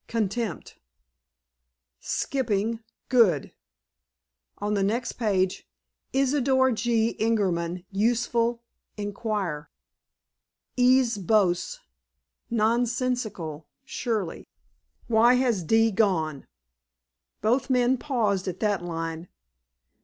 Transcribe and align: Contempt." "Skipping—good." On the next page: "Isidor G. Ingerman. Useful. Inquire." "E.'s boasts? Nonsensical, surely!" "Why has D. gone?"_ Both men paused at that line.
Contempt." 0.07 0.79
"Skipping—good." 1.99 3.53
On 4.57 4.73
the 4.73 4.81
next 4.81 5.11
page: 5.11 5.67
"Isidor 6.11 6.71
G. 6.71 7.15
Ingerman. 7.19 7.85
Useful. 7.91 8.63
Inquire." 8.97 9.69
"E.'s 10.75 11.19
boasts? 11.19 11.81
Nonsensical, 12.49 13.67
surely!" 13.85 14.47
"Why 15.05 15.35
has 15.35 15.63
D. 15.63 15.91
gone?"_ 15.91 16.45
Both 17.41 17.69
men 17.69 17.99
paused 17.99 18.47
at 18.47 18.59
that 18.59 18.83
line. 18.83 19.27